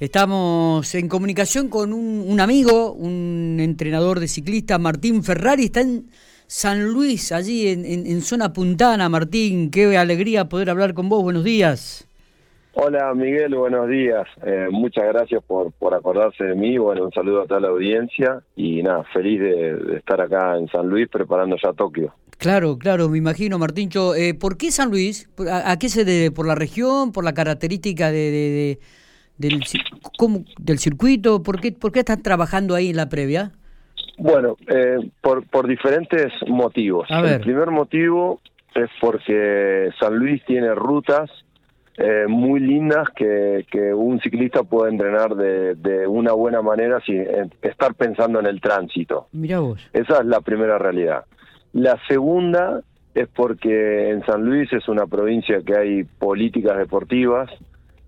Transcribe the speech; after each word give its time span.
Estamos 0.00 0.94
en 0.94 1.08
comunicación 1.08 1.68
con 1.68 1.92
un, 1.92 2.24
un 2.26 2.40
amigo, 2.40 2.92
un 2.94 3.58
entrenador 3.60 4.18
de 4.18 4.28
ciclista, 4.28 4.78
Martín 4.78 5.22
Ferrari, 5.22 5.64
está 5.64 5.82
en 5.82 6.06
San 6.46 6.84
Luis, 6.90 7.32
allí 7.32 7.68
en, 7.68 7.84
en- 7.84 8.06
en 8.06 8.22
zona 8.22 8.50
puntana. 8.54 9.10
Martín, 9.10 9.70
qué 9.70 9.98
alegría 9.98 10.48
poder 10.48 10.70
hablar 10.70 10.94
con 10.94 11.10
vos. 11.10 11.22
Buenos 11.22 11.44
días. 11.44 12.08
Hola 12.72 13.12
Miguel, 13.14 13.54
buenos 13.54 13.90
días. 13.90 14.26
Eh, 14.42 14.68
muchas 14.70 15.04
gracias 15.04 15.42
por, 15.46 15.70
por 15.72 15.92
acordarse 15.92 16.44
de 16.44 16.54
mí. 16.54 16.78
Bueno, 16.78 17.04
un 17.04 17.12
saludo 17.12 17.42
a 17.42 17.46
toda 17.46 17.60
la 17.60 17.68
audiencia 17.68 18.42
y 18.56 18.82
nada, 18.82 19.04
feliz 19.12 19.38
de, 19.38 19.74
de 19.76 19.96
estar 19.98 20.18
acá 20.18 20.56
en 20.56 20.66
San 20.68 20.88
Luis 20.88 21.08
preparando 21.12 21.56
ya 21.62 21.74
Tokio. 21.74 22.14
Claro, 22.38 22.78
claro, 22.78 23.10
me 23.10 23.18
imagino, 23.18 23.58
Martíncho. 23.58 24.14
Eh, 24.14 24.32
¿Por 24.32 24.56
qué 24.56 24.70
San 24.70 24.88
Luis? 24.88 25.28
¿A, 25.46 25.72
a 25.72 25.78
qué 25.78 25.90
se 25.90 26.06
debe? 26.06 26.30
¿Por 26.30 26.46
la 26.46 26.54
región? 26.54 27.12
¿Por 27.12 27.22
la 27.22 27.34
característica 27.34 28.10
de, 28.10 28.30
de- 28.30 28.50
de- 28.50 28.78
del, 29.40 29.62
cómo- 30.18 30.44
del 30.58 30.78
circuito? 30.78 31.42
¿Por 31.42 31.60
qué, 31.60 31.72
¿Por 31.72 31.92
qué 31.92 32.00
están 32.00 32.22
trabajando 32.22 32.74
ahí 32.74 32.90
en 32.90 32.96
la 32.96 33.08
previa? 33.08 33.50
Bueno, 34.18 34.56
eh, 34.68 34.98
por, 35.22 35.46
por 35.46 35.66
diferentes 35.66 36.30
motivos. 36.46 37.10
A 37.10 37.22
ver. 37.22 37.32
El 37.34 37.40
primer 37.40 37.70
motivo 37.70 38.40
es 38.74 38.90
porque 39.00 39.90
San 39.98 40.14
Luis 40.16 40.44
tiene 40.44 40.74
rutas 40.74 41.30
eh, 41.96 42.26
muy 42.28 42.60
lindas 42.60 43.08
que, 43.16 43.66
que 43.70 43.92
un 43.94 44.20
ciclista 44.20 44.62
puede 44.62 44.90
entrenar 44.92 45.34
de, 45.34 45.74
de 45.74 46.06
una 46.06 46.32
buena 46.32 46.60
manera 46.62 47.00
sin 47.04 47.24
estar 47.62 47.94
pensando 47.94 48.40
en 48.40 48.46
el 48.46 48.60
tránsito. 48.60 49.28
Mirá 49.32 49.60
vos. 49.60 49.80
Esa 49.92 50.20
es 50.20 50.26
la 50.26 50.40
primera 50.40 50.78
realidad. 50.78 51.24
La 51.72 51.98
segunda 52.08 52.82
es 53.14 53.28
porque 53.28 54.10
en 54.10 54.24
San 54.24 54.44
Luis 54.44 54.72
es 54.72 54.86
una 54.88 55.06
provincia 55.06 55.60
que 55.64 55.76
hay 55.76 56.04
políticas 56.04 56.78
deportivas 56.78 57.50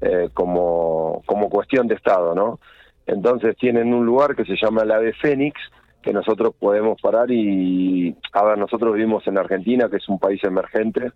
eh, 0.03 0.29
como, 0.35 1.23
como 1.27 1.49
cuestión 1.49 1.87
de 1.87 1.95
Estado, 1.95 2.35
¿no? 2.35 2.59
Entonces 3.07 3.57
tienen 3.57 3.95
un 3.95 4.05
lugar 4.05 4.37
que 4.37 4.45
se 4.45 4.57
llama 4.61 4.83
el 4.83 4.91
Ave 4.93 5.13
Fénix, 5.15 5.59
que 6.03 6.13
nosotros 6.13 6.55
podemos 6.59 7.01
parar 7.01 7.31
y, 7.31 8.15
a 8.33 8.45
ver, 8.45 8.59
nosotros 8.59 8.95
vivimos 8.95 9.27
en 9.27 9.39
Argentina, 9.39 9.89
que 9.89 9.97
es 9.97 10.09
un 10.09 10.19
país 10.19 10.43
emergente, 10.45 11.13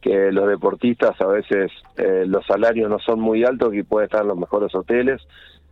que 0.00 0.30
los 0.30 0.46
deportistas 0.48 1.18
a 1.20 1.26
veces 1.26 1.72
eh, 1.96 2.24
los 2.26 2.44
salarios 2.46 2.88
no 2.90 2.98
son 2.98 3.18
muy 3.20 3.44
altos 3.44 3.74
y 3.74 3.82
pueden 3.82 4.06
estar 4.06 4.22
en 4.22 4.28
los 4.28 4.38
mejores 4.38 4.74
hoteles. 4.74 5.22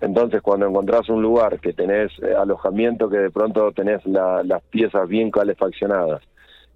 Entonces, 0.01 0.43
cuando 0.43 0.67
encontrás 0.67 1.09
un 1.09 1.23
lugar 1.23 1.61
que 1.61 1.73
tenés 1.73 2.11
eh, 2.23 2.35
alojamiento, 2.35 3.09
que 3.09 3.19
de 3.19 3.31
pronto 3.31 3.71
tenés 3.73 4.05
la- 4.07 4.43
las 4.43 4.63
piezas 4.65 5.09
bien 5.09 5.31
calefaccionadas, 5.31 6.23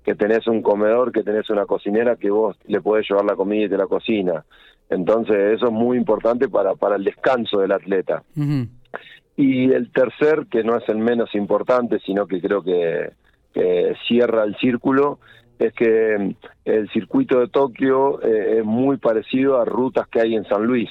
que 0.05 0.15
tenés 0.15 0.47
un 0.47 0.63
comedor, 0.63 1.11
que 1.11 1.23
tenés 1.23 1.51
una 1.51 1.67
cocinera 1.67 2.17
que 2.17 2.31
vos 2.31 2.57
le 2.67 2.81
podés 2.81 3.09
llevar 3.09 3.25
la 3.25 3.35
comida 3.37 3.65
y 3.65 3.69
te 3.69 3.77
la 3.77 3.87
cocina. 3.87 4.45
Entonces, 4.91 5.55
eso 5.55 5.67
es 5.67 5.73
muy 5.73 5.97
importante 5.97 6.49
para, 6.49 6.75
para 6.75 6.97
el 6.97 7.05
descanso 7.05 7.61
del 7.61 7.73
atleta. 7.73 8.23
Y 9.37 9.73
el 9.73 9.93
tercer, 9.93 10.47
que 10.51 10.65
no 10.65 10.77
es 10.77 10.89
el 10.89 10.99
menos 10.99 11.35
importante, 11.35 12.01
sino 12.01 12.27
que 12.27 12.41
creo 12.41 12.63
que, 12.63 13.11
que 13.53 13.95
cierra 14.07 14.45
el 14.45 14.57
círculo, 14.57 15.19
es 15.59 15.73
que 15.75 16.17
mm, 16.19 16.35
el 16.65 16.91
circuito 16.91 17.41
de 17.41 17.49
Tokio 17.49 18.23
eh, 18.23 18.59
es 18.59 18.65
muy 18.65 18.97
parecido 18.97 19.61
a 19.61 19.65
rutas 19.65 20.09
que 20.09 20.21
hay 20.21 20.35
en 20.35 20.45
San 20.45 20.65
Luis. 20.65 20.89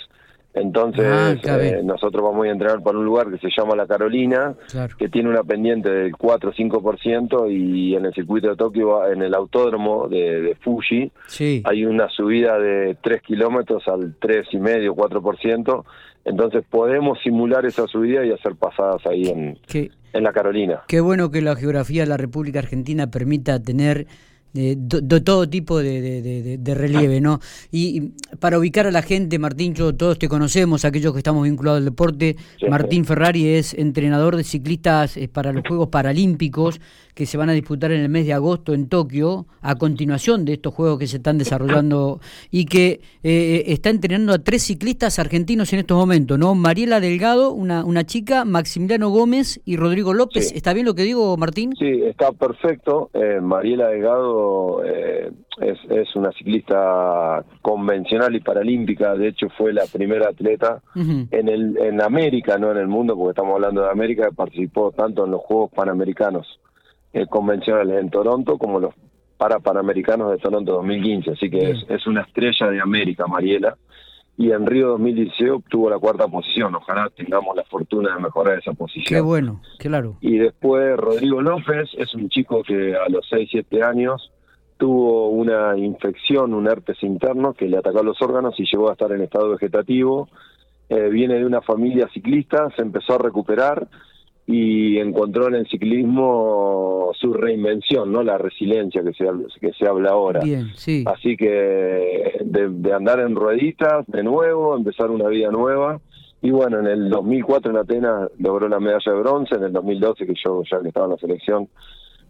Entonces, 0.53 1.05
Ah, 1.07 1.35
eh, 1.61 1.81
nosotros 1.83 2.23
vamos 2.23 2.47
a 2.47 2.49
entrenar 2.49 2.81
para 2.81 2.97
un 2.97 3.05
lugar 3.05 3.29
que 3.29 3.37
se 3.37 3.49
llama 3.55 3.75
La 3.75 3.85
Carolina, 3.85 4.55
Claro. 4.71 4.95
que 4.97 5.07
tiene 5.07 5.29
una 5.29 5.43
pendiente 5.43 5.89
del 5.89 6.13
4 6.17 6.49
o 6.49 6.53
5%, 6.53 7.47
y 7.51 7.95
en 7.95 8.05
el 8.05 8.13
circuito 8.13 8.49
de 8.49 8.55
Tokio, 8.55 9.05
en 9.07 9.21
el 9.21 9.35
autódromo 9.35 10.07
de, 10.07 10.41
de 10.41 10.55
Fuji, 10.55 11.11
Sí. 11.27 11.61
hay 11.63 11.85
una 11.85 12.09
subida 12.09 12.57
de 12.57 12.97
3 13.01 13.21
kilómetros 13.21 13.87
al 13.87 14.15
3,5, 14.19 14.95
4%. 14.95 15.85
Entonces 16.25 16.65
podemos 16.69 17.19
simular 17.23 17.65
esa 17.65 17.85
subida 17.87 18.25
y 18.25 18.31
hacer 18.31 18.55
pasadas 18.55 19.05
ahí 19.05 19.27
en, 19.29 19.57
Qué, 19.67 19.91
en 20.11 20.23
la 20.23 20.33
Carolina. 20.33 20.81
qué 20.87 20.99
bueno 21.01 21.29
que 21.31 21.41
la 21.41 21.55
geografía 21.55 22.01
de 22.01 22.09
la 22.09 22.17
República 22.17 22.59
Argentina 22.59 23.07
permita 23.11 23.61
tener 23.61 24.07
eh, 24.53 24.75
do- 24.77 25.01
do- 25.01 25.21
todo 25.23 25.47
tipo 25.49 25.77
de, 25.79 26.01
de- 26.01 26.21
de- 26.21 26.41
de- 26.43 26.57
de 26.57 26.73
relieve, 26.75 27.21
¿no? 27.21 27.39
Y 27.71 27.87
y 27.97 28.01
para 28.39 28.59
ubicar 28.59 28.85
a 28.87 28.91
la 28.91 29.01
gente, 29.01 29.39
Martín, 29.39 29.73
yo, 29.73 29.95
todos 29.95 30.19
te 30.19 30.27
conocemos, 30.27 30.83
aquellos 30.85 31.13
que 31.13 31.19
estamos 31.19 31.43
vinculados 31.43 31.79
al 31.79 31.85
deporte. 31.85 32.35
Sí. 32.59 32.65
Martín 32.67 33.05
Ferrari 33.05 33.47
es 33.47 33.73
entrenador 33.73 34.35
de 34.35 34.43
ciclistas 34.43 35.15
eh, 35.17 35.27
para 35.27 35.53
los 35.53 35.63
Juegos 35.67 35.87
Paralímpicos 35.89 36.79
que 37.15 37.25
se 37.25 37.37
van 37.37 37.49
a 37.49 37.53
disputar 37.53 37.91
en 37.91 38.01
el 38.01 38.09
mes 38.09 38.27
de 38.27 38.33
agosto 38.33 38.75
en 38.75 38.87
Tokio, 38.89 39.47
a 39.61 39.73
continuación 39.75 40.45
de 40.45 40.53
estos 40.53 40.71
Juegos 40.75 40.99
que 40.99 41.07
se 41.07 41.17
están 41.17 41.39
desarrollando 41.39 42.19
y 42.51 42.65
que 42.65 43.01
eh, 43.23 43.63
está 43.67 43.89
entrenando 43.89 44.33
a 44.33 44.37
tres 44.39 44.61
ciclistas 44.63 45.17
argentinos 45.17 45.73
en 45.73 45.79
estos 45.79 45.97
momentos, 45.97 46.37
¿no? 46.37 46.53
Mariela 46.53 46.99
Delgado, 46.99 47.53
una, 47.53 47.83
una 47.83 48.05
chica, 48.05 48.45
Maximiliano 48.45 49.09
Gómez 49.09 49.59
y 49.65 49.77
Rodrigo 49.77 50.13
López. 50.13 50.49
Sí. 50.49 50.57
¿Está 50.57 50.73
bien 50.73 50.85
lo 50.85 50.93
que 50.93 51.01
digo, 51.03 51.35
Martín? 51.37 51.73
Sí, 51.79 52.01
está 52.05 52.31
perfecto. 52.33 53.09
Eh, 53.15 53.39
Mariela 53.41 53.87
Delgado 53.87 54.36
eh, 54.83 55.31
es, 55.61 55.77
es 55.89 56.15
una 56.15 56.31
ciclista 56.31 57.43
convencional 57.61 58.35
y 58.35 58.39
paralímpica. 58.39 59.15
De 59.15 59.29
hecho, 59.29 59.47
fue 59.57 59.73
la 59.73 59.85
primera 59.91 60.29
atleta 60.29 60.81
en, 60.95 61.47
el, 61.47 61.77
en 61.77 62.01
América, 62.01 62.57
no 62.57 62.71
en 62.71 62.77
el 62.77 62.87
mundo, 62.87 63.15
porque 63.15 63.31
estamos 63.31 63.55
hablando 63.55 63.81
de 63.81 63.89
América, 63.89 64.29
que 64.29 64.35
participó 64.35 64.91
tanto 64.91 65.25
en 65.25 65.31
los 65.31 65.41
Juegos 65.41 65.71
Panamericanos 65.71 66.59
eh, 67.13 67.25
convencionales 67.27 67.99
en 67.99 68.09
Toronto 68.09 68.57
como 68.57 68.79
los 68.79 68.93
para 69.37 69.59
Panamericanos 69.59 70.31
de 70.31 70.37
Toronto 70.37 70.73
2015. 70.73 71.31
Así 71.31 71.49
que 71.49 71.71
es, 71.71 71.85
es 71.89 72.07
una 72.07 72.21
estrella 72.21 72.69
de 72.69 72.81
América, 72.81 73.27
Mariela. 73.27 73.77
Y 74.37 74.51
en 74.51 74.67
Río 74.67 74.89
2016 74.89 75.49
obtuvo 75.49 75.89
la 75.89 75.97
cuarta 75.97 76.27
posición. 76.27 76.75
Ojalá 76.75 77.09
tengamos 77.09 77.55
la 77.55 77.63
fortuna 77.63 78.13
de 78.15 78.21
mejorar 78.21 78.59
esa 78.59 78.73
posición. 78.73 79.05
Qué 79.07 79.19
bueno, 79.19 79.61
claro. 79.79 80.17
Y 80.21 80.37
después 80.37 80.95
Rodrigo 80.95 81.41
López 81.41 81.89
es 81.97 82.13
un 82.13 82.29
chico 82.29 82.61
que 82.61 82.95
a 82.95 83.09
los 83.09 83.27
6, 83.29 83.49
7 83.51 83.83
años 83.83 84.31
tuvo 84.77 85.29
una 85.29 85.75
infección, 85.75 86.53
un 86.53 86.67
herpes 86.67 87.01
interno 87.01 87.53
que 87.53 87.67
le 87.67 87.77
atacó 87.77 88.03
los 88.03 88.21
órganos 88.21 88.59
y 88.59 88.65
llegó 88.65 88.89
a 88.89 88.93
estar 88.93 89.11
en 89.11 89.21
estado 89.21 89.49
vegetativo. 89.49 90.29
Eh, 90.89 91.09
viene 91.09 91.35
de 91.35 91.45
una 91.45 91.61
familia 91.61 92.07
ciclista, 92.13 92.69
se 92.75 92.83
empezó 92.83 93.15
a 93.15 93.17
recuperar 93.17 93.87
y 94.47 94.97
encontró 94.97 95.49
en 95.49 95.55
el 95.55 95.67
ciclismo 95.67 97.11
su 97.19 97.33
reinvención, 97.33 98.11
no 98.11 98.23
la 98.23 98.37
resiliencia 98.37 99.03
que 99.03 99.11
se, 99.13 99.25
que 99.59 99.73
se 99.73 99.85
habla 99.85 100.11
ahora. 100.11 100.39
Bien, 100.39 100.71
sí. 100.75 101.03
Así 101.05 101.35
que 101.35 102.39
de, 102.45 102.69
de 102.69 102.93
andar 102.93 103.19
en 103.19 103.35
rueditas 103.35 104.05
de 104.07 104.23
nuevo, 104.23 104.75
empezar 104.75 105.11
una 105.11 105.27
vida 105.27 105.51
nueva. 105.51 105.99
Y 106.41 106.51
bueno, 106.51 106.79
en 106.79 106.87
el 106.87 107.09
2004 107.09 107.71
en 107.71 107.77
Atenas 107.77 108.31
logró 108.39 108.69
la 108.69 108.79
medalla 108.79 109.11
de 109.11 109.19
bronce, 109.19 109.55
en 109.55 109.63
el 109.63 109.73
2012 109.73 110.25
que 110.25 110.33
yo 110.41 110.63
ya 110.63 110.79
que 110.81 110.87
estaba 110.87 111.07
en 111.07 111.11
la 111.11 111.17
selección 111.17 111.67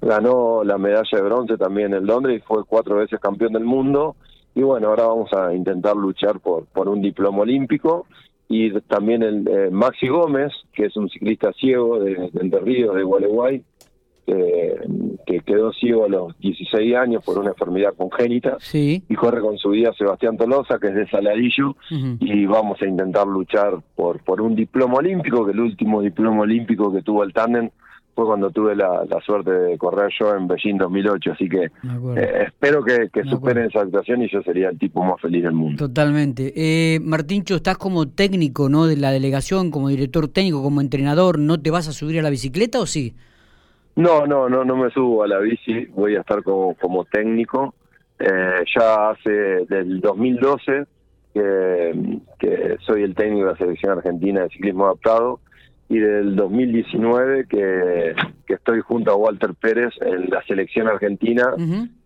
ganó 0.01 0.63
la 0.63 0.77
medalla 0.77 1.09
de 1.11 1.21
bronce 1.21 1.57
también 1.57 1.93
en 1.93 2.05
Londres 2.05 2.39
y 2.39 2.47
fue 2.47 2.63
cuatro 2.65 2.97
veces 2.97 3.19
campeón 3.19 3.53
del 3.53 3.65
mundo. 3.65 4.15
Y 4.55 4.61
bueno, 4.61 4.89
ahora 4.89 5.07
vamos 5.07 5.31
a 5.33 5.53
intentar 5.53 5.95
luchar 5.95 6.39
por, 6.39 6.65
por 6.65 6.89
un 6.89 7.01
diploma 7.01 7.39
olímpico. 7.39 8.07
Y 8.49 8.71
también 8.81 9.23
el 9.23 9.47
eh, 9.47 9.69
Maxi 9.71 10.07
Gómez, 10.07 10.53
que 10.73 10.85
es 10.85 10.95
un 10.95 11.09
ciclista 11.09 11.51
ciego 11.53 11.99
de, 11.99 12.15
de 12.15 12.41
Entre 12.41 12.59
Ríos, 12.61 12.95
de 12.95 13.03
Gualeguay, 13.03 13.63
que, 14.25 14.75
que 15.25 15.39
quedó 15.41 15.71
ciego 15.73 16.05
a 16.05 16.09
los 16.09 16.37
16 16.39 16.95
años 16.95 17.23
por 17.23 17.37
una 17.39 17.49
enfermedad 17.49 17.93
congénita 17.95 18.57
Sí. 18.59 19.01
y 19.07 19.15
corre 19.15 19.39
con 19.41 19.57
su 19.57 19.71
guía 19.71 19.93
Sebastián 19.97 20.35
Tolosa, 20.37 20.79
que 20.79 20.87
es 20.87 20.95
de 20.95 21.07
Saladillo, 21.07 21.75
y 22.19 22.45
vamos 22.45 22.81
a 22.81 22.85
intentar 22.87 23.25
luchar 23.27 23.75
por, 23.95 24.21
por 24.23 24.41
un 24.41 24.55
diploma 24.55 24.95
olímpico, 24.95 25.45
que 25.45 25.51
el 25.51 25.59
último 25.61 26.01
diploma 26.01 26.41
olímpico 26.41 26.91
que 26.91 27.01
tuvo 27.01 27.23
el 27.23 27.33
tándem 27.33 27.69
fue 28.17 28.25
cuando 28.25 28.49
tuve 28.49 28.75
la, 28.75 29.05
la 29.07 29.21
suerte 29.21 29.51
de 29.51 29.77
correr 29.77 30.11
yo 30.19 30.35
en 30.35 30.47
Beijing 30.47 30.79
2008, 30.79 31.33
así 31.33 31.47
que 31.47 31.65
eh, 31.65 32.45
espero 32.47 32.83
que, 32.83 33.09
que 33.13 33.23
superen 33.25 33.65
esa 33.65 33.81
actuación 33.81 34.23
y 34.23 34.27
yo 34.27 34.41
sería 34.41 34.69
el 34.69 34.79
tipo 34.79 35.03
más 35.03 35.21
feliz 35.21 35.43
del 35.43 35.53
mundo. 35.53 35.87
Totalmente. 35.87 36.51
Eh, 36.55 36.99
Martíncho, 36.99 37.57
estás 37.57 37.77
como 37.77 38.07
técnico 38.07 38.69
¿no? 38.69 38.87
de 38.87 38.97
la 38.97 39.11
delegación, 39.11 39.69
como 39.69 39.89
director 39.89 40.29
técnico, 40.29 40.63
como 40.63 40.81
entrenador. 40.81 41.37
¿No 41.37 41.61
te 41.61 41.69
vas 41.69 41.87
a 41.89 41.91
subir 41.91 42.17
a 42.17 42.23
la 42.23 42.31
bicicleta 42.31 42.79
o 42.79 42.87
sí? 42.87 43.13
No, 43.95 44.25
no, 44.25 44.49
no, 44.49 44.65
no 44.65 44.75
me 44.75 44.89
subo 44.89 45.21
a 45.21 45.27
la 45.27 45.37
bici, 45.37 45.85
voy 45.93 46.15
a 46.15 46.21
estar 46.21 46.41
como, 46.41 46.73
como 46.73 47.05
técnico. 47.05 47.75
Eh, 48.17 48.63
ya 48.75 49.11
hace 49.11 49.29
del 49.69 50.01
2012 50.01 50.85
que, 51.35 52.19
que 52.39 52.77
soy 52.83 53.03
el 53.03 53.13
técnico 53.13 53.45
de 53.45 53.51
la 53.51 53.57
selección 53.59 53.95
argentina 53.95 54.41
de 54.41 54.49
ciclismo 54.49 54.85
adaptado 54.85 55.39
y 55.89 55.99
del 55.99 56.35
2019 56.35 57.45
que, 57.47 58.13
que 58.45 58.53
estoy 58.55 58.81
junto 58.81 59.11
a 59.11 59.15
Walter 59.15 59.53
Pérez 59.53 59.93
en 60.01 60.29
la 60.29 60.43
selección 60.43 60.87
argentina 60.87 61.53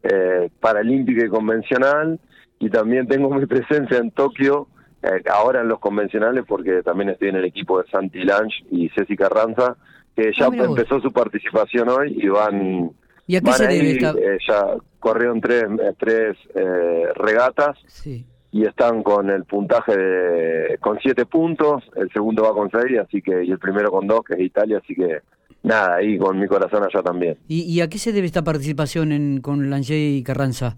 eh, 0.04 0.50
paralímpica 0.60 1.26
y 1.26 1.30
convencional 1.30 2.20
y 2.60 2.70
también 2.70 3.08
tengo 3.08 3.30
mi 3.34 3.46
presencia 3.48 3.98
en 3.98 4.12
Tokio 4.12 4.68
eh, 5.02 5.24
ahora 5.32 5.62
en 5.62 5.68
los 5.68 5.80
convencionales 5.80 6.44
porque 6.48 6.84
también 6.84 7.10
estoy 7.10 7.30
en 7.30 7.38
el 7.38 7.46
equipo 7.46 7.82
de 7.82 7.90
Santi 7.90 8.24
Lange 8.24 8.54
y 8.70 8.90
Ceci 8.90 9.16
Carranza 9.18 9.76
que 10.16 10.32
ya 10.38 10.46
Ah, 10.46 10.50
vos. 10.50 10.68
empezó 10.68 11.00
su 11.02 11.12
participación 11.12 11.90
hoy 11.90 12.16
y 12.22 12.28
van 12.28 12.92
¿Y 13.26 13.36
a 13.38 13.42
qué 13.42 13.46
van 13.50 13.58
se 13.58 13.68
ahí, 13.68 13.94
debe 13.96 14.34
eh, 14.36 14.38
ya 14.48 14.64
corrieron 15.00 15.42
tres 15.42 15.64
eh, 15.64 15.94
tres 15.98 16.38
eh, 16.54 17.06
regatas 17.16 17.78
Sí. 17.88 18.26
Y 18.52 18.66
están 18.66 19.02
con 19.02 19.30
el 19.30 19.46
puntaje 19.46 19.96
de, 19.96 20.78
con 20.80 21.00
siete 21.00 21.26
puntos, 21.26 21.84
el 21.96 22.12
segundo 22.12 22.44
va 22.44 22.54
con 22.54 22.70
seis, 22.70 23.00
así 23.00 23.22
que, 23.22 23.44
y 23.44 23.52
el 23.52 23.60
primero 23.60 23.90
con 23.90 24.08
dos, 24.08 24.22
que 24.26 24.34
es 24.34 24.42
Italia, 24.42 24.80
así 24.84 24.94
que 24.94 25.20
nada, 25.64 25.96
ahí 25.96 26.18
con 26.18 26.38
mi 26.38 26.48
corazón 26.48 26.84
allá 26.84 27.02
también. 27.02 27.38
¿Y, 27.48 27.80
a 27.80 27.88
qué 27.88 27.98
se 27.98 28.12
debe 28.12 28.28
esta 28.28 28.44
participación 28.44 29.14
en, 29.14 29.42
con 29.42 29.70
Lange 29.70 29.98
y 29.98 30.24
Carranza? 30.24 30.76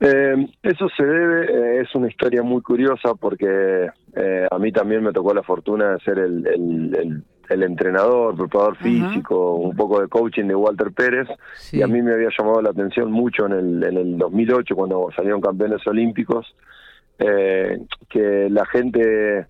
Eh, 0.00 0.48
eso 0.62 0.88
se 0.96 1.04
debe, 1.04 1.44
eh, 1.44 1.80
es 1.82 1.94
una 1.94 2.08
historia 2.08 2.42
muy 2.42 2.62
curiosa 2.62 3.14
porque 3.14 3.88
eh, 4.14 4.46
a 4.50 4.58
mí 4.58 4.72
también 4.72 5.02
me 5.02 5.12
tocó 5.12 5.32
la 5.34 5.42
fortuna 5.42 5.92
de 5.92 6.00
ser 6.00 6.18
el, 6.18 6.46
el, 6.46 7.22
el, 7.48 7.62
entrenador, 7.62 8.34
preparador 8.34 8.76
físico, 8.76 9.54
un 9.54 9.76
poco 9.76 10.00
de 10.00 10.08
coaching 10.08 10.46
de 10.46 10.54
Walter 10.54 10.90
Pérez 10.90 11.28
y 11.72 11.82
a 11.82 11.86
mí 11.86 12.02
me 12.02 12.12
había 12.12 12.28
llamado 12.36 12.60
la 12.60 12.70
atención 12.70 13.12
mucho 13.12 13.46
en 13.46 13.52
el, 13.52 13.84
en 13.84 13.96
el 13.96 14.18
2008 14.18 14.74
cuando 14.74 15.08
salieron 15.14 15.40
campeones 15.40 15.86
olímpicos 15.86 16.54
que 17.16 18.48
la 18.50 18.66
gente 18.66 19.46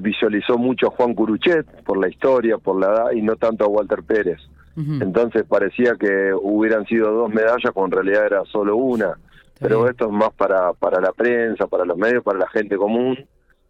visualizó 0.00 0.56
mucho 0.56 0.86
a 0.86 0.90
Juan 0.90 1.14
Curuchet 1.14 1.66
por 1.84 1.98
la 1.98 2.08
historia, 2.08 2.58
por 2.58 2.80
la 2.80 2.86
edad 2.86 3.12
y 3.12 3.22
no 3.22 3.36
tanto 3.36 3.64
a 3.64 3.68
Walter 3.68 4.02
Pérez. 4.02 4.40
Entonces 4.76 5.44
parecía 5.44 5.94
que 5.94 6.32
hubieran 6.34 6.86
sido 6.86 7.12
dos 7.12 7.32
medallas 7.32 7.72
cuando 7.72 7.98
en 7.98 8.04
realidad 8.04 8.26
era 8.26 8.44
solo 8.46 8.76
una 8.76 9.16
pero 9.60 9.88
esto 9.88 10.06
es 10.06 10.12
más 10.12 10.32
para, 10.34 10.72
para 10.72 11.00
la 11.00 11.12
prensa, 11.12 11.66
para 11.66 11.84
los 11.84 11.96
medios, 11.96 12.22
para 12.22 12.38
la 12.38 12.48
gente 12.48 12.76
común, 12.76 13.16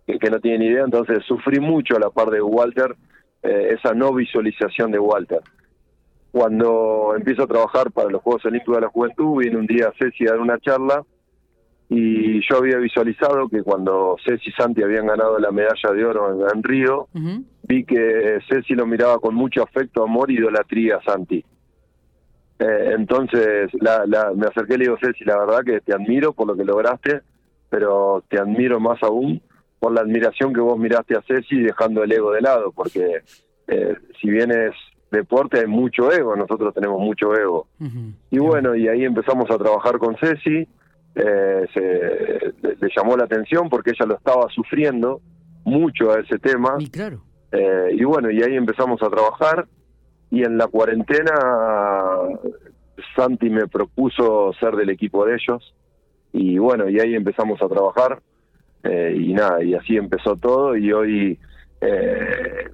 que, 0.06 0.18
que 0.18 0.30
no 0.30 0.40
tiene 0.40 0.58
ni 0.58 0.66
idea, 0.66 0.84
entonces 0.84 1.22
sufrí 1.26 1.60
mucho 1.60 1.96
a 1.96 2.00
la 2.00 2.10
par 2.10 2.30
de 2.30 2.40
Walter, 2.42 2.96
eh, 3.42 3.76
esa 3.78 3.94
no 3.94 4.12
visualización 4.12 4.90
de 4.90 4.98
Walter. 4.98 5.40
Cuando 6.32 7.14
empiezo 7.16 7.44
a 7.44 7.46
trabajar 7.46 7.92
para 7.92 8.10
los 8.10 8.22
Juegos 8.22 8.44
Olímpicos 8.46 8.76
de 8.76 8.80
la 8.82 8.88
Juventud, 8.88 9.38
viene 9.38 9.56
un 9.56 9.66
día 9.66 9.92
Ceci 9.98 10.26
a 10.26 10.32
dar 10.32 10.40
una 10.40 10.58
charla 10.58 11.04
y 11.96 12.40
yo 12.40 12.58
había 12.58 12.78
visualizado 12.78 13.48
que 13.48 13.62
cuando 13.62 14.16
Ceci 14.24 14.50
y 14.50 14.52
Santi 14.52 14.82
habían 14.82 15.06
ganado 15.06 15.38
la 15.38 15.52
medalla 15.52 15.92
de 15.94 16.04
oro 16.04 16.50
en, 16.52 16.62
Río, 16.64 17.06
vi 17.62 17.84
que 17.84 18.40
Ceci 18.48 18.74
lo 18.74 18.84
miraba 18.84 19.20
con 19.20 19.36
mucho 19.36 19.62
afecto, 19.62 20.02
amor 20.02 20.28
y 20.28 20.38
idolatría 20.38 20.96
a 20.96 21.04
Santi. 21.04 21.44
Eh, 22.58 22.94
entonces 22.96 23.70
la, 23.74 24.32
me 24.34 24.48
acerqué 24.48 24.74
y 24.74 24.78
le 24.78 24.84
digo, 24.86 24.98
Ceci, 25.00 25.24
la 25.24 25.38
verdad 25.38 25.60
que 25.64 25.80
te 25.82 25.94
admiro 25.94 26.32
por 26.32 26.48
lo 26.48 26.56
que 26.56 26.64
lograste, 26.64 27.20
pero 27.70 28.24
te 28.28 28.40
admiro 28.40 28.80
más 28.80 29.00
aún 29.04 29.40
por 29.78 29.92
la 29.92 30.00
admiración 30.00 30.52
que 30.52 30.60
vos 30.60 30.76
miraste 30.76 31.16
a 31.16 31.22
Ceci 31.22 31.60
dejando 31.60 32.02
el 32.02 32.10
ego 32.10 32.32
de 32.32 32.40
lado, 32.40 32.72
porque 32.72 33.22
eh, 33.68 33.94
si 34.20 34.30
bien 34.30 34.50
es 34.50 34.72
deporte 35.12 35.60
hay 35.60 35.68
mucho 35.68 36.10
ego, 36.10 36.34
nosotros 36.34 36.74
tenemos 36.74 37.00
mucho 37.00 37.36
ego. 37.36 37.68
Y 38.32 38.38
bueno, 38.40 38.74
y 38.74 38.88
ahí 38.88 39.04
empezamos 39.04 39.48
a 39.48 39.58
trabajar 39.58 39.98
con 39.98 40.16
Ceci, 40.16 40.66
eh, 41.14 41.66
se, 41.72 42.54
le, 42.62 42.88
llamó 42.96 43.16
la 43.16 43.24
atención 43.24 43.68
porque 43.68 43.90
ella 43.90 44.06
lo 44.06 44.16
estaba 44.16 44.48
sufriendo 44.50 45.20
mucho 45.64 46.12
a 46.12 46.20
ese 46.20 46.38
tema. 46.38 46.76
Y 46.78 46.88
claro. 46.90 47.22
y 47.92 48.04
bueno, 48.04 48.30
y 48.30 48.42
ahí 48.42 48.56
empezamos 48.56 49.02
a 49.02 49.08
trabajar 49.08 49.66
y 50.30 50.42
en 50.42 50.58
la 50.58 50.66
cuarentena 50.66 51.32
Santi 53.14 53.50
me 53.50 53.68
propuso 53.68 54.52
ser 54.58 54.74
del 54.74 54.90
equipo 54.90 55.24
de 55.24 55.34
ellos 55.34 55.74
y 56.32 56.58
bueno, 56.58 56.88
y 56.88 56.98
ahí 56.98 57.14
empezamos 57.14 57.62
a 57.62 57.68
trabajar 57.68 58.20
eh, 58.82 59.16
y 59.16 59.32
nada, 59.32 59.62
y 59.62 59.74
así 59.74 59.96
empezó 59.96 60.36
todo 60.36 60.76
y 60.76 60.92
hoy 60.92 61.38
eh, 61.80 62.70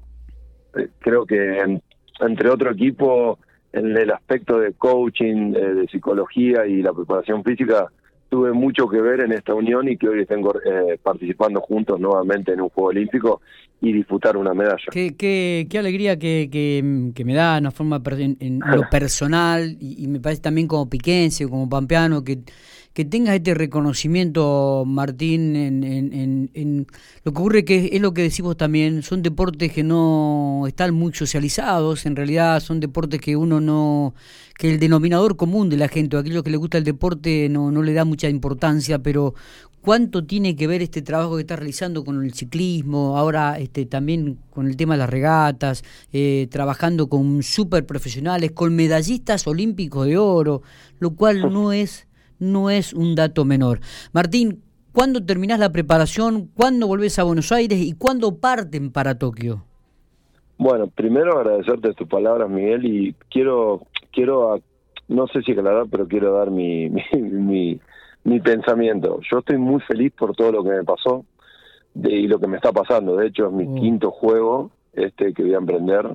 creo 1.01 1.27
que 1.27 1.79
entre 2.21 2.51
otro 2.51 2.71
equipo 2.73 3.39
en 3.73 3.97
el 3.97 4.11
aspecto 4.11 4.59
de 4.59 4.73
coaching, 4.73 5.53
de 5.53 5.87
psicología 5.89 6.67
y 6.67 6.83
la 6.83 6.93
preparación 6.93 7.45
física, 7.45 7.87
tuve 8.31 8.53
mucho 8.53 8.89
que 8.89 9.01
ver 9.01 9.21
en 9.21 9.33
esta 9.33 9.53
unión 9.53 9.89
y 9.89 9.99
que 9.99 10.09
hoy 10.09 10.23
estén 10.23 10.43
eh, 10.65 10.99
participando 11.03 11.61
juntos 11.61 12.01
nuevamente 12.01 12.53
en 12.53 12.63
un 12.63 12.71
Juego 12.71 12.91
Olímpico 12.91 13.43
y 13.81 13.93
disputar 13.93 14.37
una 14.37 14.53
medalla. 14.53 14.85
Qué, 14.91 15.17
qué, 15.17 15.67
qué 15.71 15.79
alegría 15.79 16.19
que, 16.19 16.49
que, 16.53 17.25
me 17.25 17.35
da 17.35 17.59
una 17.59 17.71
forma 17.71 18.03
en, 18.19 18.61
lo 18.61 18.83
personal 18.91 19.77
y, 19.81 20.07
me 20.07 20.21
parece 20.21 20.43
también 20.43 20.67
como 20.67 20.89
piquense, 20.89 21.49
como 21.49 21.69
pampeano, 21.69 22.23
que 22.23 22.41
que 22.93 23.05
tengas 23.05 23.37
este 23.37 23.55
reconocimiento, 23.55 24.83
Martín, 24.85 25.55
en, 25.55 25.85
en, 25.85 26.51
en, 26.55 26.87
lo 27.23 27.33
que 27.33 27.39
ocurre 27.41 27.65
que 27.65 27.91
es 27.93 28.01
lo 28.01 28.13
que 28.13 28.23
decimos 28.23 28.57
también, 28.57 29.03
son 29.03 29.23
deportes 29.23 29.73
que 29.73 29.85
no 29.85 30.65
están 30.67 30.93
muy 30.93 31.13
socializados, 31.15 32.05
en 32.05 32.17
realidad 32.17 32.59
son 32.59 32.81
deportes 32.81 33.21
que 33.21 33.37
uno 33.37 33.61
no, 33.61 34.15
que 34.59 34.73
el 34.73 34.81
denominador 34.81 35.37
común 35.37 35.71
de 35.71 35.77
la 35.77 35.87
gente, 35.87 36.17
o 36.17 36.21
aquello 36.21 36.43
que 36.43 36.51
le 36.51 36.57
gusta 36.57 36.79
el 36.79 36.85
deporte 36.85 37.49
no, 37.49 37.71
no 37.71 37.83
le 37.83 37.93
da 37.93 38.05
mucha 38.05 38.29
importancia, 38.29 38.99
pero 38.99 39.35
cuánto 39.81 40.25
tiene 40.25 40.57
que 40.57 40.67
ver 40.67 40.83
este 40.83 41.03
trabajo 41.03 41.37
que 41.37 41.43
estás 41.43 41.59
realizando 41.59 42.05
con 42.05 42.23
el 42.23 42.33
ciclismo, 42.33 43.17
ahora 43.17 43.59
este, 43.59 43.87
también 43.87 44.39
con 44.51 44.67
el 44.67 44.77
tema 44.77 44.95
de 44.95 44.99
las 44.99 45.11
regatas, 45.11 45.83
eh, 46.13 46.49
trabajando 46.51 47.09
con 47.09 47.43
super 47.43 47.87
profesionales, 47.87 48.53
con 48.53 48.75
medallistas 48.75 49.47
olímpicos 49.47 50.07
de 50.07 50.19
oro, 50.19 50.63
lo 50.99 51.15
cual 51.15 51.53
no 51.53 51.73
es 51.73 52.07
no 52.39 52.71
es 52.71 52.95
un 52.95 53.15
dato 53.15 53.45
menor. 53.45 53.81
Martín, 54.13 54.63
¿cuándo 54.93 55.25
terminás 55.25 55.59
la 55.59 55.73
preparación? 55.73 56.49
¿Cuándo 56.55 56.87
volvés 56.87 57.19
a 57.19 57.25
Buenos 57.25 57.53
Aires? 57.53 57.79
¿Y 57.79 57.93
cuándo 57.93 58.39
parten 58.39 58.91
para 58.91 59.19
Tokio? 59.19 59.65
Bueno, 60.57 60.89
primero 60.89 61.39
agradecerte 61.39 61.93
tus 61.93 62.09
palabras, 62.09 62.49
Miguel, 62.49 62.85
y 62.87 63.15
quiero, 63.31 63.83
quiero 64.11 64.61
no 65.11 65.27
sé 65.27 65.43
si 65.43 65.53
aclarar, 65.53 65.87
pero 65.91 66.07
quiero 66.07 66.33
dar 66.33 66.51
mi, 66.51 66.89
mi, 67.13 67.21
mi, 67.21 67.81
pensamiento. 68.41 69.21
Yo 69.31 69.39
estoy 69.39 69.59
muy 69.59 69.81
feliz 69.83 70.13
por 70.13 70.35
todo 70.35 70.53
lo 70.53 70.63
que 70.65 70.71
me 70.71 70.85
pasó 70.85 71.25
de, 71.95 72.13
y 72.13 72.27
lo 72.27 72.39
que 72.39 72.47
me 72.47 72.57
está 72.57 72.73
pasando. 72.73 73.17
De 73.17 73.27
hecho, 73.27 73.47
es 73.47 73.53
mi 73.53 73.67
oh. 73.67 73.81
quinto 73.81 74.11
juego 74.11 74.71
este 74.93 75.33
que 75.33 75.43
voy 75.43 75.55
a 75.55 75.59
emprender. 75.59 76.07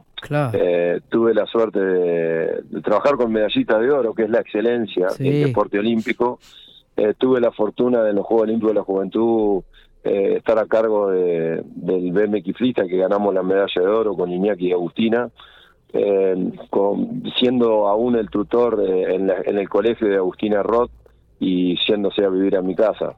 Eh, 0.54 1.00
tuve 1.10 1.34
la 1.34 1.46
suerte 1.46 1.80
de, 1.80 2.64
trabajar 2.84 3.16
con 3.16 3.32
medallistas 3.32 3.80
de 3.80 3.92
oro, 3.92 4.14
que 4.14 4.24
es 4.24 4.30
la 4.30 4.40
excelencia 4.40 5.08
del 5.18 5.46
deporte 5.46 5.80
olímpico. 5.80 6.40
Eh, 6.98 7.14
tuve 7.18 7.40
la 7.40 7.52
fortuna 7.52 8.04
de 8.04 8.14
los 8.14 8.26
Juegos 8.26 8.44
Olímpicos 8.44 8.72
de 8.72 8.80
la 8.80 8.84
Juventud 8.84 9.64
eh, 10.04 10.36
estar 10.38 10.58
a 10.60 10.66
cargo 10.66 11.10
de, 11.10 11.62
del 11.66 12.12
BMX 12.12 12.58
Freestyle, 12.58 12.88
que 12.88 12.98
ganamos 12.98 13.34
la 13.34 13.44
medalla 13.44 13.82
de 13.82 13.88
oro 13.88 14.16
con 14.16 14.32
Iñaki 14.32 14.68
y 14.68 14.72
Agustina. 14.72 15.30
Con, 16.70 17.24
siendo 17.40 17.88
aún 17.88 18.18
el 18.18 18.30
tutor 18.30 18.84
en, 18.86 19.30
en, 19.30 19.58
el 19.58 19.70
colegio 19.70 20.10
de 20.10 20.18
Agustina 20.18 20.62
Roth 20.62 20.92
y 21.40 21.78
yéndose 21.88 22.24
a 22.24 22.30
vivir 22.30 22.56
a 22.56 22.62
mi 22.62 22.76
casa. 22.76 23.16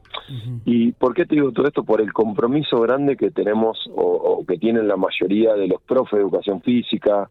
¿Y 0.66 0.92
por 0.94 1.14
qué 1.14 1.26
te 1.26 1.36
digo 1.36 1.52
todo 1.52 1.68
esto? 1.68 1.84
Por 1.84 2.02
el 2.02 2.12
compromiso 2.12 2.82
grande 2.82 3.16
que 3.16 3.32
tenemos 3.32 3.90
o, 3.96 4.44
que 4.48 4.58
tienen 4.58 4.88
la 4.88 4.98
mayoría 4.98 5.54
de 5.54 5.68
los 5.68 5.82
profes 5.82 6.14
de 6.14 6.22
educación 6.22 6.62
física, 6.62 7.30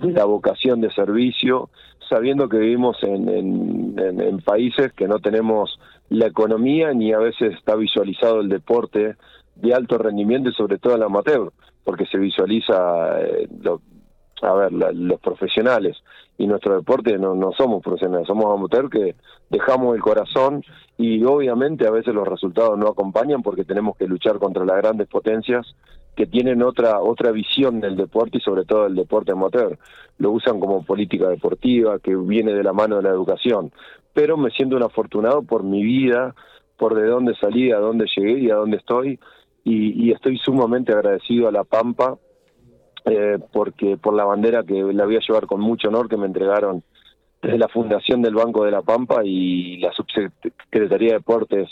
la 0.00 0.24
vocación 0.24 0.80
de 0.80 0.90
servicio, 0.92 1.70
sabiendo 2.08 2.48
que 2.48 2.58
vivimos 2.58 2.96
en, 3.02 3.28
en, 3.98 4.40
países 4.40 4.92
que 4.92 5.08
no 5.08 5.18
tenemos 5.18 5.78
la 6.08 6.26
economía 6.26 6.94
ni 6.94 7.12
a 7.12 7.18
veces 7.18 7.54
está 7.54 7.74
visualizado 7.74 8.40
el 8.40 8.48
deporte 8.48 9.16
de 9.56 9.74
alto 9.74 9.98
rendimiento 9.98 10.48
y 10.48 10.54
sobre 10.54 10.78
todo 10.78 10.94
el 10.94 11.02
amateur, 11.02 11.52
porque 11.84 12.06
se 12.06 12.16
visualiza 12.16 13.20
eh, 13.20 13.48
lo, 13.60 13.82
a 14.42 14.52
ver, 14.52 14.72
los 14.72 15.20
profesionales 15.20 15.96
y 16.36 16.46
nuestro 16.46 16.76
deporte 16.76 17.18
no, 17.18 17.34
no 17.34 17.52
somos 17.52 17.82
profesionales, 17.82 18.26
somos 18.26 18.46
amateur 18.46 18.88
que 18.88 19.16
dejamos 19.50 19.96
el 19.96 20.02
corazón 20.02 20.62
y 20.96 21.24
obviamente 21.24 21.86
a 21.86 21.90
veces 21.90 22.14
los 22.14 22.26
resultados 22.26 22.78
no 22.78 22.88
acompañan 22.88 23.42
porque 23.42 23.64
tenemos 23.64 23.96
que 23.96 24.06
luchar 24.06 24.38
contra 24.38 24.64
las 24.64 24.76
grandes 24.76 25.08
potencias 25.08 25.66
que 26.14 26.26
tienen 26.26 26.62
otra 26.62 27.00
otra 27.00 27.30
visión 27.30 27.80
del 27.80 27.96
deporte 27.96 28.38
y 28.38 28.40
sobre 28.40 28.64
todo 28.64 28.84
del 28.84 28.96
deporte 28.96 29.32
amateur. 29.32 29.78
Lo 30.18 30.32
usan 30.32 30.58
como 30.58 30.84
política 30.84 31.28
deportiva 31.28 31.98
que 32.00 32.16
viene 32.16 32.52
de 32.52 32.64
la 32.64 32.72
mano 32.72 32.96
de 32.96 33.02
la 33.02 33.10
educación. 33.10 33.70
Pero 34.14 34.36
me 34.36 34.50
siento 34.50 34.76
un 34.76 34.82
afortunado 34.82 35.42
por 35.42 35.62
mi 35.62 35.82
vida, 35.84 36.34
por 36.76 36.96
de 36.96 37.06
dónde 37.06 37.34
salí, 37.36 37.70
a 37.70 37.78
dónde 37.78 38.06
llegué 38.16 38.40
y 38.40 38.50
a 38.50 38.56
dónde 38.56 38.78
estoy. 38.78 39.20
Y, 39.62 40.08
y 40.08 40.12
estoy 40.12 40.38
sumamente 40.38 40.92
agradecido 40.92 41.46
a 41.46 41.52
La 41.52 41.62
Pampa 41.62 42.16
eh, 43.04 43.38
porque 43.52 43.96
por 43.96 44.14
la 44.14 44.24
bandera 44.24 44.64
que 44.64 44.74
la 44.92 45.04
voy 45.04 45.16
a 45.16 45.20
llevar 45.26 45.46
con 45.46 45.60
mucho 45.60 45.88
honor 45.88 46.08
que 46.08 46.16
me 46.16 46.26
entregaron 46.26 46.82
desde 47.40 47.58
la 47.58 47.68
fundación 47.68 48.22
del 48.22 48.34
Banco 48.34 48.64
de 48.64 48.70
la 48.70 48.82
Pampa 48.82 49.22
y 49.24 49.78
la 49.78 49.92
Subsecretaría 49.92 51.08
de 51.08 51.14
Deportes, 51.14 51.68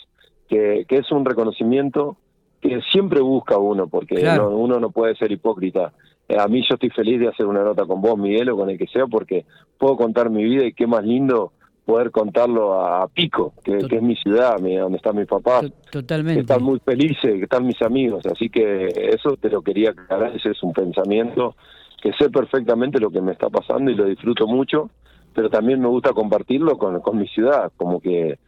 que, 0.49 0.85
que 0.89 0.97
es 0.97 1.11
un 1.11 1.25
reconocimiento 1.25 2.17
que 2.61 2.81
siempre 2.93 3.21
busca 3.21 3.59
uno, 3.59 3.89
porque 3.89 4.15
uno 4.15 4.81
no 4.81 4.91
puede 4.91 5.15
ser 5.17 5.33
hipócrita. 5.33 5.93
Eh, 6.29 6.37
a 6.39 6.49
mí 6.49 6.63
yo 6.69 6.75
estoy 6.75 6.91
feliz 6.91 7.21
de 7.21 7.29
hacer 7.29 7.47
una 7.47 7.63
nota 7.63 7.85
con 7.85 8.01
vos, 8.01 8.19
Miguel, 8.19 8.51
o 8.51 8.57
con 8.57 8.71
el 8.71 8.79
que 8.79 8.87
sea, 8.87 9.07
porque 9.07 9.45
puedo 9.79 9.97
contar 9.97 10.31
mi 10.31 10.45
vida 10.45 10.65
y 10.65 10.73
qué 10.73 10.87
más 10.87 11.05
lindo 11.05 11.53
poder 11.87 12.11
contarlo 12.11 12.85
a 12.85 13.07
Pico, 13.07 13.55
que, 13.65 13.77
es 13.79 14.03
mi 14.03 14.17
ciudad, 14.17 14.57
donde 14.59 14.97
están 14.97 15.17
mis 15.17 15.27
papás. 15.27 15.65
Totalmente. 15.91 16.35
Que 16.35 16.41
están 16.41 16.63
muy 16.63 16.81
felices, 16.81 17.33
que 17.33 17.45
están 17.45 17.65
mis 17.65 17.81
amigos. 17.81 18.27
Así 18.27 18.51
que 18.51 18.87
eso 19.15 19.37
te 19.41 19.49
lo 19.49 19.63
quería 19.63 19.91
aclarar, 19.91 20.35
ese 20.35 20.51
es 20.51 20.63
un 20.65 20.73
pensamiento 20.73 21.55
que 22.03 22.13
sé 22.13 22.29
perfectamente 22.29 22.99
lo 22.99 23.11
que 23.11 23.21
me 23.21 23.33
está 23.33 23.49
pasando 23.49 23.91
y 23.91 23.95
lo 23.95 24.05
disfruto 24.05 24.47
mucho, 24.47 24.91
pero 25.33 25.49
también 25.49 25.81
me 25.81 25.89
gusta 25.89 26.13
compartirlo 26.13 26.77
con, 26.77 27.01
con 27.01 27.19
mi 27.19 27.29
ciudad, 27.29 27.73
como 27.77 28.01
que 28.01 28.39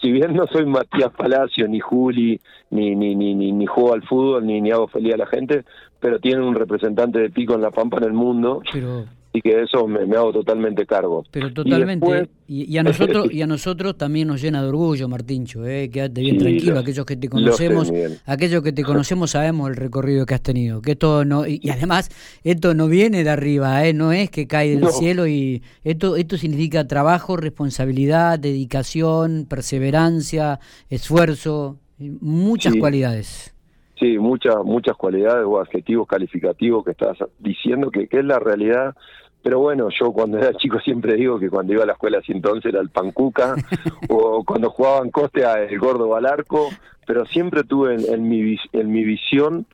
si 0.00 0.12
bien 0.12 0.34
no 0.34 0.46
soy 0.46 0.66
Matías 0.66 1.12
Palacio, 1.16 1.66
ni 1.66 1.80
Juli, 1.80 2.40
ni, 2.70 2.94
ni, 2.94 3.14
ni, 3.14 3.34
ni, 3.34 3.52
ni 3.52 3.66
juego 3.66 3.94
al 3.94 4.02
fútbol, 4.02 4.46
ni, 4.46 4.60
ni 4.60 4.70
hago 4.70 4.88
feliz 4.88 5.14
a 5.14 5.18
la 5.18 5.26
gente, 5.26 5.64
pero 5.98 6.20
tienen 6.20 6.44
un 6.44 6.54
representante 6.54 7.18
de 7.18 7.30
pico 7.30 7.54
en 7.54 7.62
la 7.62 7.70
Pampa 7.70 7.98
en 7.98 8.04
el 8.04 8.12
mundo. 8.12 8.62
Pero 8.72 9.06
y 9.38 9.40
que 9.40 9.62
eso 9.62 9.86
me, 9.86 10.00
hago 10.16 10.32
totalmente 10.32 10.84
cargo. 10.84 11.24
Pero 11.30 11.52
totalmente. 11.52 12.28
Y, 12.48 12.76
a 12.76 12.82
nosotros 12.82 13.28
y 13.32 13.42
a 13.42 13.46
nosotros 13.46 13.96
también 13.96 14.26
nos 14.28 14.42
llena 14.42 14.62
de 14.62 14.68
orgullo, 14.68 15.08
Martincho. 15.08 15.64
Eh, 15.64 15.90
quédate 15.90 16.22
bien 16.22 16.38
tranquilo. 16.38 16.78
aquellos 16.78 17.06
que 17.06 17.16
te 17.16 17.28
conocemos, 17.28 17.92
aquellos 18.26 18.62
que 18.62 18.72
te 18.72 18.82
conocemos 18.90 19.30
sabemos 19.30 19.70
el 19.70 19.76
recorrido 19.76 20.26
que 20.26 20.34
has 20.34 20.42
tenido. 20.42 20.82
Que 20.82 20.92
esto 20.92 21.24
no 21.24 21.46
y, 21.46 21.60
además 21.70 22.10
esto 22.42 22.74
no 22.74 22.88
viene 22.88 23.22
de 23.22 23.30
arriba, 23.30 23.86
eh, 23.86 23.92
no 23.92 24.12
es 24.12 24.30
que 24.30 24.46
cae 24.46 24.76
del 24.76 24.88
cielo 24.88 25.26
y 25.26 25.62
esto 25.84 26.16
esto 26.16 26.36
significa 26.36 26.86
trabajo, 26.86 27.36
responsabilidad, 27.36 28.38
dedicación, 28.38 29.46
perseverancia, 29.48 30.58
esfuerzo, 30.90 31.78
muchas 31.98 32.74
cualidades. 32.76 33.54
Sí, 34.00 34.16
muchas 34.16 34.64
muchas 34.64 34.96
cualidades 34.96 35.44
o 35.44 35.60
adjetivos 35.60 36.06
calificativos 36.06 36.84
que 36.84 36.92
estás 36.92 37.18
diciendo 37.40 37.90
que, 37.90 38.06
que 38.06 38.20
es 38.20 38.24
la 38.24 38.38
realidad 38.38 38.94
pero 39.42 39.60
bueno, 39.60 39.88
yo 39.90 40.12
cuando 40.12 40.38
era 40.38 40.52
chico 40.54 40.80
siempre 40.80 41.14
digo 41.14 41.38
que 41.38 41.50
cuando 41.50 41.72
iba 41.72 41.84
a 41.84 41.86
la 41.86 41.92
escuela 41.92 42.18
así 42.18 42.32
entonces 42.32 42.72
era 42.72 42.80
el 42.80 42.90
pancuca, 42.90 43.54
o 44.08 44.44
cuando 44.44 44.70
jugaba 44.70 45.04
en 45.04 45.10
Costa 45.10 45.62
el 45.62 45.78
gordo 45.78 46.14
al 46.16 46.26
arco, 46.26 46.68
pero 47.06 47.24
siempre 47.26 47.64
tuve 47.64 47.94
en, 47.94 48.28
mi, 48.28 48.56
en 48.72 48.92
mi 48.92 49.04
visión 49.04 49.66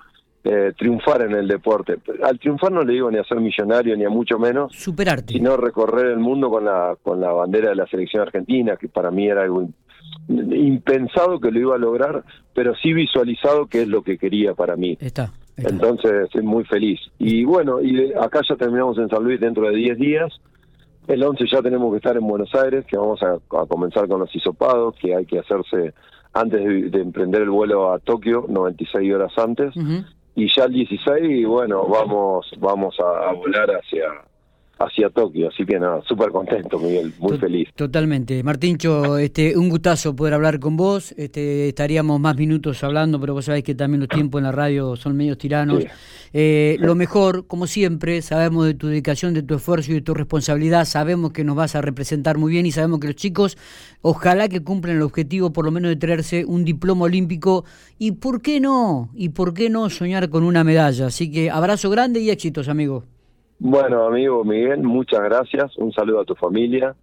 eh, 0.45 0.73
triunfar 0.77 1.23
en 1.23 1.33
el 1.33 1.49
deporte. 1.49 1.97
Al 2.23 2.39
triunfar 2.39 2.71
no 2.71 2.83
le 2.83 2.93
digo 2.93 3.11
ni 3.11 3.19
a 3.19 3.25
ser 3.25 3.41
millonario 3.41 3.97
ni 3.97 4.05
a 4.05 4.11
mucho 4.11 4.39
menos, 4.39 4.75
superarte, 4.77 5.33
sino 5.33 5.57
recorrer 5.57 6.07
el 6.07 6.19
mundo 6.19 6.51
con 6.51 6.67
la 6.67 6.97
con 7.03 7.21
la 7.21 7.33
bandera 7.33 7.71
de 7.71 7.77
la 7.77 7.87
selección 7.87 8.23
argentina, 8.23 8.77
que 8.77 8.89
para 8.89 9.11
mí 9.11 9.27
era 9.27 9.43
algo 9.43 9.67
impensado 10.29 11.41
que 11.41 11.51
lo 11.51 11.61
iba 11.61 11.75
a 11.75 11.79
lograr, 11.79 12.25
pero 12.55 12.75
sí 12.77 12.93
visualizado 12.93 13.67
que 13.67 13.83
es 13.83 13.89
lo 13.89 14.03
que 14.03 14.19
quería 14.19 14.55
para 14.55 14.77
mí. 14.77 14.97
Está. 15.01 15.33
Entonces 15.57 16.13
estoy 16.25 16.43
muy 16.43 16.65
feliz. 16.65 17.01
Y 17.19 17.45
bueno, 17.45 17.81
y 17.81 18.13
acá 18.15 18.41
ya 18.49 18.57
terminamos 18.57 18.99
en 18.99 19.09
San 19.09 19.23
Luis 19.23 19.41
dentro 19.41 19.69
de 19.69 19.77
10 19.77 19.99
días. 19.99 20.33
El 21.07 21.23
11 21.23 21.45
ya 21.51 21.63
tenemos 21.63 21.91
que 21.93 21.99
estar 21.99 22.17
en 22.17 22.27
Buenos 22.27 22.55
Aires, 22.55 22.85
que 22.87 22.97
vamos 22.97 23.23
a, 23.23 23.39
comenzar 23.67 24.09
con 24.09 24.21
los 24.21 24.35
hisopados, 24.35 24.95
que 24.97 25.15
hay 25.15 25.27
que 25.27 25.39
hacerse 25.39 25.93
antes 26.33 26.91
de, 26.91 27.01
emprender 27.01 27.43
el 27.43 27.51
vuelo 27.51 27.93
a 27.93 27.99
Tokio, 27.99 28.47
96 28.49 29.15
horas 29.15 29.33
antes. 29.37 29.75
Y 30.35 30.49
ya 30.53 30.65
el 30.65 30.73
16, 30.73 31.47
bueno, 31.47 31.87
vamos, 31.87 32.51
vamos 32.59 32.97
a 32.99 33.33
volar 33.33 33.71
hacia, 33.71 34.07
hacia 34.79 35.11
Tokio, 35.11 35.49
así 35.49 35.65
que 35.65 35.79
nada, 35.79 36.03
súper 36.07 36.31
contento, 36.31 36.79
Miguel, 36.79 37.13
muy 37.19 37.39
feliz. 37.39 37.69
Totalmente. 37.75 38.43
Martíncho, 38.43 39.19
este, 39.19 39.57
un 39.57 39.69
gustazo 39.69 40.17
poder 40.17 40.35
hablar 40.35 40.59
con 40.59 40.77
vos, 40.77 41.13
este, 41.17 41.69
estaríamos 41.69 42.21
más 42.21 42.37
minutos 42.37 42.83
hablando, 42.83 43.21
pero 43.21 43.35
vos 43.35 43.45
sabés 43.45 43.63
que 43.63 43.75
también 43.75 44.01
los 44.01 44.09
tiempos 44.09 44.41
en 44.41 44.45
la 44.45 44.53
radio 44.53 44.97
son 44.97 45.17
medios 45.17 45.39
tiranos. 45.39 45.85
Eh, 46.33 46.77
lo 46.81 46.97
mejor, 46.97 47.47
como 47.47 47.69
siempre, 47.69 48.21
sabemos 48.21 48.67
de 48.67 48.75
tu 48.75 48.89
dedicación, 48.89 49.35
de 49.35 49.45
tu 49.45 49.55
esfuerzo 49.55 49.93
y 49.93 49.95
de 49.95 50.01
tu 50.01 50.15
responsabilidad, 50.15 50.85
sabemos 50.85 51.33
que 51.33 51.45
nos 51.45 51.55
vas 51.55 51.77
a 51.77 51.81
representar 51.81 52.39
muy 52.39 52.51
bien 52.51 52.67
y 52.67 52.73
sabemos 52.73 52.99
que 52.99 53.07
los 53.07 53.17
chicos, 53.17 53.57
ojalá 54.03 54.49
que 54.49 54.65
cumplan 54.65 54.97
el 54.97 55.03
objetivo 55.03 55.53
por 55.53 55.65
lo 55.65 55.71
menos 55.71 55.91
de 55.91 55.97
traerse 55.97 56.45
un 56.45 56.65
diploma 56.65 57.05
olímpico 57.05 57.65
y 57.99 58.13
por 58.13 58.43
qué 58.43 58.59
no, 58.59 59.11
y 59.15 59.29
por 59.29 59.55
qué 59.55 59.71
no 59.71 59.89
soñar 59.91 60.29
con 60.29 60.43
una 60.43 60.65
medalla. 60.65 61.07
Así 61.07 61.31
que 61.31 61.51
abrazo 61.51 61.89
grande 61.91 62.19
y 62.19 62.31
éxitos, 62.31 62.69
amigo. 62.69 63.05
Bueno, 63.67 64.05
amigo 64.05 64.45
Miguel, 64.45 64.83
muchas 64.83 65.23
gracias. 65.23 65.75
Un 65.79 65.91
saludo 65.91 66.21
a 66.21 66.25
tu 66.27 66.35
familia. 66.35 66.95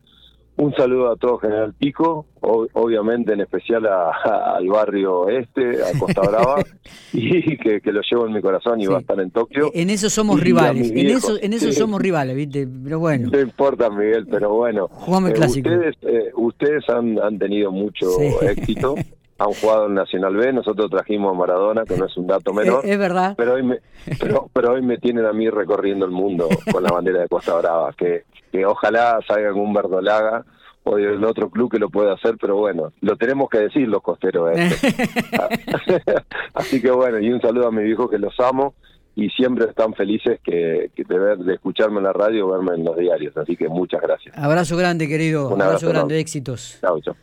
Un 0.57 0.71
saludo 0.75 1.11
a 1.11 1.15
todo 1.15 1.39
General 1.39 1.73
Pico, 1.73 2.27
obviamente 2.39 3.33
en 3.33 3.41
especial 3.41 3.87
al 3.87 4.67
barrio 4.67 5.27
este, 5.27 5.81
a 5.83 5.97
Costa 5.97 6.21
Brava, 6.21 6.61
y 7.13 7.57
que, 7.57 7.81
lo 7.85 8.01
llevo 8.01 8.27
en 8.27 8.33
mi 8.33 8.41
corazón 8.41 8.79
y 8.79 8.85
va 8.85 8.97
a 8.97 8.99
estar 8.99 9.19
en 9.19 9.31
Tokio. 9.31 9.71
En 9.73 9.89
eso 9.89 10.07
somos 10.11 10.39
rivales, 10.39 10.91
en 10.91 11.07
eso, 11.07 11.35
en 11.41 11.53
eso 11.53 11.71
somos 11.71 11.99
rivales, 11.99 12.35
¿viste? 12.35 12.67
Pero 12.83 12.99
bueno. 12.99 13.31
No 13.31 13.39
importa, 13.39 13.89
Miguel, 13.89 14.27
pero 14.29 14.53
bueno. 14.53 14.87
Jugame 14.87 15.31
eh, 15.31 15.33
clásico. 15.33 15.67
Ustedes, 15.67 15.95
eh, 16.03 16.31
ustedes 16.35 16.87
han, 16.89 17.17
han 17.17 17.39
tenido 17.39 17.71
mucho 17.71 18.07
éxito. 18.43 18.93
han 19.41 19.53
jugado 19.53 19.87
en 19.87 19.95
Nacional 19.95 20.35
B, 20.35 20.53
nosotros 20.53 20.89
trajimos 20.91 21.33
a 21.33 21.37
Maradona, 21.37 21.83
que 21.83 21.97
no 21.97 22.05
es 22.05 22.15
un 22.15 22.27
dato 22.27 22.53
menor. 22.53 22.85
Es, 22.85 22.97
verdad. 22.97 23.33
Pero 23.35 23.53
hoy, 23.53 23.63
me, 23.63 23.79
pero, 24.19 24.71
hoy 24.71 24.83
me 24.83 24.97
tienen 24.97 25.25
a 25.25 25.33
mí 25.33 25.49
recorriendo 25.49 26.05
el 26.05 26.11
mundo 26.11 26.47
con 26.71 26.83
la 26.83 26.91
bandera 26.91 27.21
de 27.21 27.27
Costa 27.27 27.55
Brava, 27.55 27.91
que, 27.93 28.25
que 28.51 28.65
ojalá 28.65 29.19
salga 29.27 29.47
algún 29.47 29.73
verdolaga 29.73 30.45
o 30.83 30.97
el 30.97 31.23
otro 31.23 31.49
club 31.49 31.71
que 31.71 31.79
lo 31.79 31.89
pueda 31.89 32.13
hacer, 32.13 32.37
pero 32.39 32.57
bueno, 32.57 32.93
lo 33.01 33.15
tenemos 33.15 33.49
que 33.49 33.59
decir 33.59 33.87
los 33.87 34.03
costeros. 34.03 34.51
Este. 34.55 34.93
Así 36.53 36.79
que 36.79 36.91
bueno, 36.91 37.19
y 37.19 37.31
un 37.31 37.41
saludo 37.41 37.67
a 37.67 37.71
mi 37.71 37.83
viejo 37.83 38.09
que 38.09 38.19
los 38.19 38.39
amo 38.39 38.75
y 39.15 39.29
siempre 39.29 39.65
están 39.65 39.93
felices 39.95 40.39
que, 40.43 40.91
de, 40.95 41.19
ver, 41.19 41.39
de 41.39 41.55
escucharme 41.55 41.97
en 41.97 42.03
la 42.03 42.13
radio 42.13 42.47
o 42.47 42.51
verme 42.51 42.75
en 42.75 42.85
los 42.85 42.95
diarios. 42.95 43.35
Así 43.37 43.55
que 43.55 43.67
muchas 43.67 44.01
gracias. 44.01 44.37
Abrazo 44.37 44.77
grande, 44.77 45.07
querido. 45.07 45.49
Un 45.49 45.61
abrazo, 45.61 45.89
grande, 45.89 46.19
éxitos. 46.19 46.77
Chao, 46.79 46.99
chao. 47.01 47.15